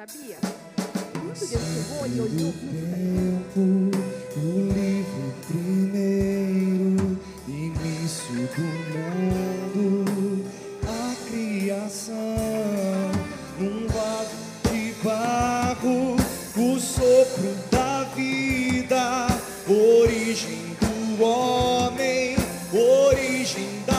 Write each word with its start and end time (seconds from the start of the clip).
Sabia? 0.00 0.38
Quando 1.12 1.24
Deus 1.24 1.50
chegou, 1.50 2.06
ele 2.06 2.20
olhou 2.22 2.52
tempo, 2.54 3.60
o 4.34 4.40
livro 4.72 5.26
primeiro, 5.46 7.20
início 7.46 8.48
do 8.56 8.64
mundo, 9.76 10.46
a 10.88 11.14
criação, 11.28 12.16
num 13.58 13.86
vaso 13.88 14.38
de 14.72 14.94
barro, 15.04 16.16
o 16.56 16.80
sopro 16.80 17.54
da 17.70 18.04
vida, 18.14 19.26
origem 19.68 20.74
do 20.80 21.22
homem, 21.22 22.36
origem 22.72 23.68
da 23.86 23.89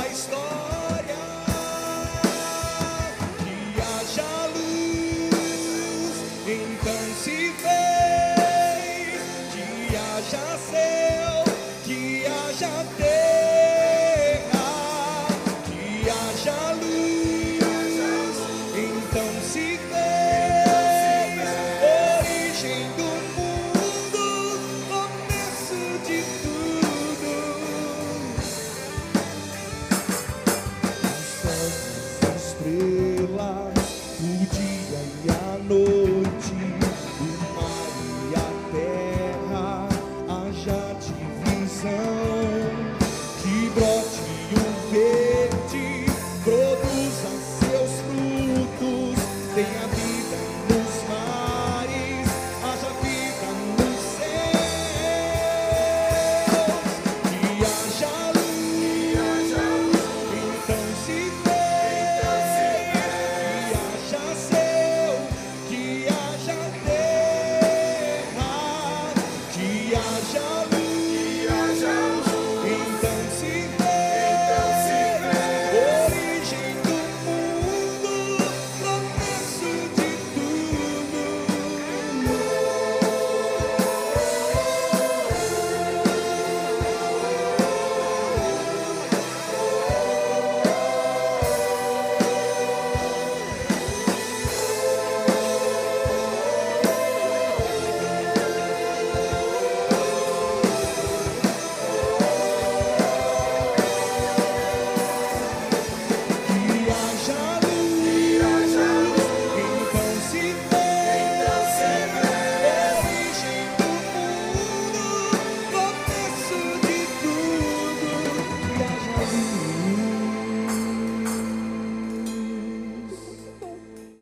divisão. 41.01 42.40